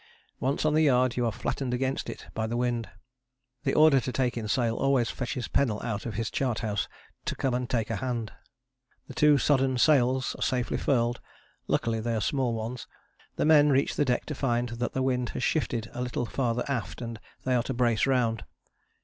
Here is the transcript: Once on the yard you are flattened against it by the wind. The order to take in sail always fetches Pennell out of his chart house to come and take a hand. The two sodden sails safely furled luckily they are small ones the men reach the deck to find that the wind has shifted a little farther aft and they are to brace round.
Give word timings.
Once 0.39 0.65
on 0.65 0.73
the 0.73 0.81
yard 0.81 1.15
you 1.15 1.23
are 1.27 1.31
flattened 1.31 1.75
against 1.75 2.09
it 2.09 2.25
by 2.33 2.47
the 2.47 2.57
wind. 2.57 2.89
The 3.61 3.75
order 3.75 3.99
to 3.99 4.11
take 4.11 4.35
in 4.35 4.47
sail 4.47 4.75
always 4.77 5.11
fetches 5.11 5.47
Pennell 5.47 5.79
out 5.83 6.07
of 6.07 6.15
his 6.15 6.31
chart 6.31 6.57
house 6.61 6.87
to 7.25 7.35
come 7.35 7.53
and 7.53 7.69
take 7.69 7.91
a 7.91 7.97
hand. 7.97 8.33
The 9.07 9.13
two 9.13 9.37
sodden 9.37 9.77
sails 9.77 10.35
safely 10.43 10.77
furled 10.79 11.21
luckily 11.67 11.99
they 11.99 12.15
are 12.15 12.19
small 12.19 12.55
ones 12.55 12.87
the 13.35 13.45
men 13.45 13.69
reach 13.69 13.95
the 13.95 14.03
deck 14.03 14.25
to 14.25 14.33
find 14.33 14.69
that 14.69 14.93
the 14.93 15.03
wind 15.03 15.29
has 15.37 15.43
shifted 15.43 15.87
a 15.93 16.01
little 16.01 16.25
farther 16.25 16.63
aft 16.67 16.99
and 17.03 17.19
they 17.43 17.53
are 17.53 17.61
to 17.61 17.73
brace 17.75 18.07
round. 18.07 18.43